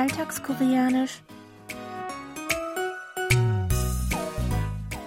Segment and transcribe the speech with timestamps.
[0.00, 1.22] Alltagskoreanisch.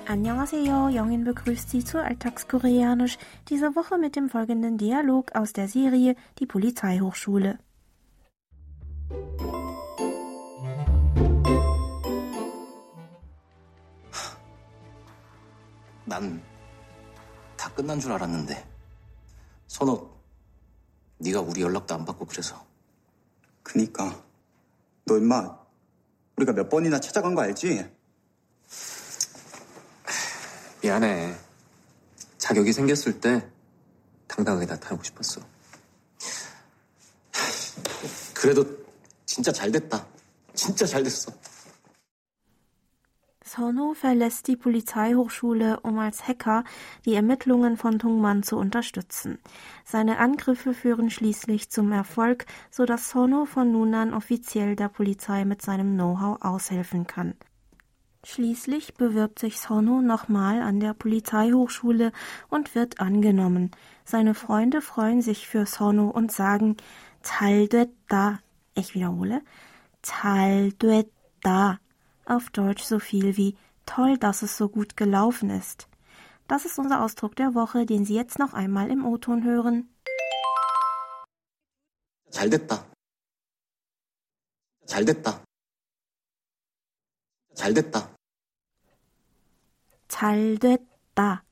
[0.08, 3.18] Annyeonghaseyo, Jongin begrüßt Sie zu Alltagskoreanisch,
[3.50, 7.60] diese Woche mit dem folgenden Dialog aus der Serie Die Polizeihochschule.
[16.06, 16.42] 난
[17.60, 18.66] 다 끝난 줄 알았는데
[19.68, 20.10] 선호
[21.18, 22.66] 네가 우리 연락도 안 받고 그래서
[23.64, 24.24] 그니까
[25.07, 25.59] 너 임마
[26.37, 27.87] 우리가 몇 번이나 찾아간 거 알지?
[30.83, 31.35] 미안해.
[32.39, 33.47] 자격이 생겼을 때
[34.27, 35.41] 당당하게 나타나고 싶었어.
[38.35, 38.67] 그래도
[39.25, 40.07] 진짜 잘 됐다.
[40.55, 41.33] 진짜 잘 됐어
[43.55, 46.65] Sonho verlässt die Polizeihochschule, um als Hacker
[47.05, 49.39] die Ermittlungen von Tungman zu unterstützen.
[49.85, 55.63] Seine Angriffe führen schließlich zum Erfolg, so dass von nun an offiziell der Polizei mit
[55.63, 57.35] seinem Know-how aushelfen kann.
[58.25, 62.11] Schließlich bewirbt sich Sonho nochmal an der Polizeihochschule
[62.49, 63.71] und wird angenommen.
[64.05, 66.77] Seine Freunde freuen sich für Sonho und sagen
[68.09, 68.41] da.
[68.75, 69.43] Ich wiederhole.
[71.43, 71.79] da
[72.26, 75.88] auf Deutsch so viel wie toll, dass es so gut gelaufen ist.
[76.48, 79.90] Das ist unser Ausdruck der Woche, den Sie jetzt noch einmal im O-Ton hören.
[82.32, 82.86] 잘 됐다.
[84.86, 85.44] 잘 됐다.
[87.56, 88.16] 잘 됐다.
[90.08, 91.44] 잘 됐다.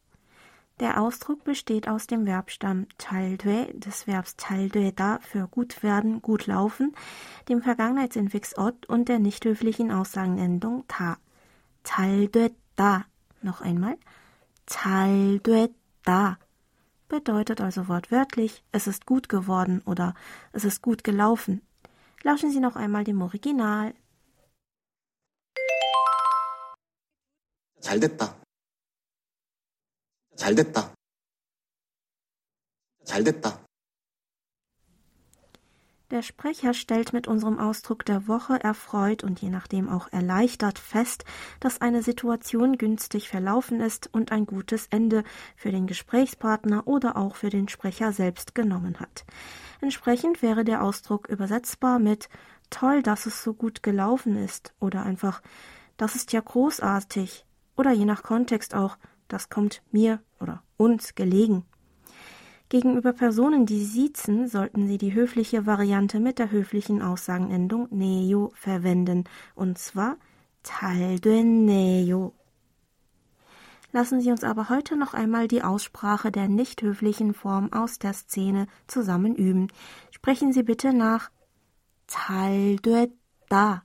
[0.82, 6.96] Der Ausdruck besteht aus dem Verbstamm chaldue des Verbs chaldueda für gut werden, gut laufen,
[7.50, 11.18] dem Vergangenheitsinfix ot und der nicht höflichen Aussagenendung ta.
[11.84, 13.06] 잘됐다.
[13.42, 13.98] Noch einmal.
[14.68, 16.38] 잘됐다.
[17.08, 20.14] Bedeutet also wortwörtlich, es ist gut geworden oder
[20.52, 21.62] es ist gut gelaufen.
[22.22, 23.94] Lauschen Sie noch einmal dem Original.
[27.80, 28.41] 잘 됐다.
[30.42, 30.94] 잘 됐다.
[33.04, 33.68] 잘 됐다.
[36.10, 41.26] Der Sprecher stellt mit unserem Ausdruck der Woche erfreut und je nachdem auch erleichtert fest,
[41.60, 45.26] dass eine Situation günstig verlaufen ist und ein gutes Ende
[45.58, 49.26] für den Gesprächspartner oder auch für den Sprecher selbst genommen hat.
[49.82, 52.30] Entsprechend wäre der Ausdruck übersetzbar mit
[52.70, 55.42] toll, dass es so gut gelaufen ist oder einfach
[55.98, 57.46] das ist ja großartig
[57.76, 58.98] oder je nach Kontext auch
[59.33, 61.65] das kommt mir oder uns gelegen.
[62.69, 69.25] Gegenüber Personen, die siezen, sollten Sie die höfliche Variante mit der höflichen Aussagenendung neo verwenden,
[69.55, 70.19] und zwar
[70.63, 72.35] tal de neo.
[73.91, 78.13] Lassen Sie uns aber heute noch einmal die Aussprache der nicht höflichen Form aus der
[78.13, 79.69] Szene zusammen üben.
[80.11, 81.31] Sprechen Sie bitte nach
[82.07, 83.11] tal de
[83.49, 83.83] da.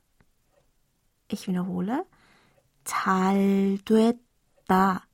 [1.29, 2.05] Ich wiederhole
[2.83, 4.13] tal de
[4.67, 5.06] da.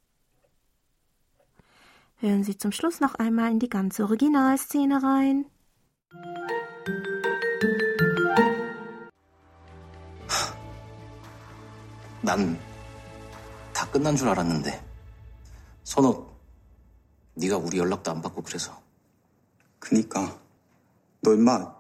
[2.24, 5.44] Hören Sie zum Schluss noch einmal in die ganze Originalszene rein.
[12.24, 12.58] 난
[13.74, 14.82] 다 끝난 줄 알았는데.
[15.84, 16.34] 선호
[17.34, 18.82] 네가 우리 연락도 안 받고 그래서.
[19.80, 20.40] 그니까.
[21.20, 21.76] 너 임마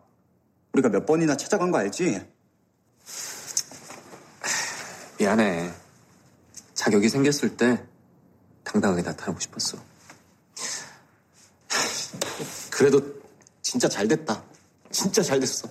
[0.73, 2.19] 우리가 몇 번이나 찾아간 거 알지?
[5.19, 5.71] 미안해.
[6.73, 7.81] 자격이 생겼을 때
[8.65, 9.92] 당당하게 나타나고 싶었어
[12.72, 13.02] 그래도
[13.62, 14.42] 진짜 잘 됐다.
[14.90, 15.68] 진짜 잘 됐어.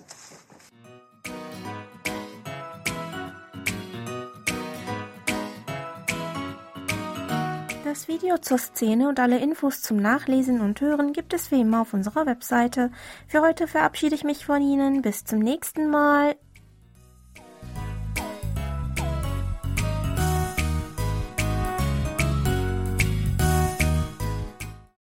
[7.83, 11.81] Das Video zur Szene und alle Infos zum Nachlesen und Hören gibt es wie immer
[11.81, 12.91] auf unserer Webseite.
[13.27, 15.01] Für heute verabschiede ich mich von Ihnen.
[15.01, 16.35] Bis zum nächsten Mal.